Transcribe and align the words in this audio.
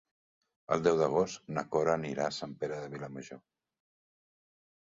El 0.75 0.81
deu 0.87 0.95
d'agost 1.01 1.43
na 1.57 1.63
Cora 1.75 1.93
anirà 1.99 2.25
a 2.31 2.35
Sant 2.39 2.57
Pere 2.65 2.81
de 2.87 2.91
Vilamajor. 2.95 3.41